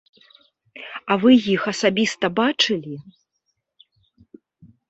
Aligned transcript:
А 1.11 1.17
вы 1.25 1.31
іх 1.55 1.61
асабіста 1.73 2.25
бачылі? 2.39 2.95